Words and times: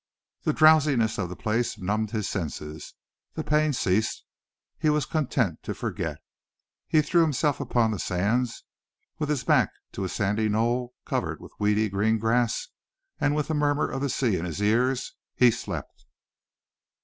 The 0.41 0.53
drowsiness 0.53 1.19
of 1.19 1.29
the 1.29 1.35
place 1.35 1.77
numbed 1.77 2.09
his 2.09 2.27
senses. 2.27 2.95
The 3.35 3.43
pain 3.43 3.71
ceased. 3.71 4.23
He 4.79 4.89
was 4.89 5.05
content 5.05 5.61
to 5.61 5.75
forget. 5.75 6.17
He 6.87 7.03
threw 7.03 7.21
himself 7.21 7.59
upon 7.59 7.91
the 7.91 7.99
sands, 7.99 8.63
with 9.19 9.29
his 9.29 9.43
back 9.43 9.69
to 9.91 10.03
a 10.03 10.09
sandy 10.09 10.49
knoll 10.49 10.95
covered 11.05 11.39
with 11.39 11.51
weedy 11.59 11.87
green 11.87 12.17
grass, 12.17 12.69
and 13.19 13.35
with 13.35 13.47
the 13.49 13.53
murmur 13.53 13.91
of 13.91 14.01
the 14.01 14.09
sea 14.09 14.35
in 14.37 14.45
his 14.45 14.59
ears, 14.59 15.13
he 15.35 15.51
slept. 15.51 16.07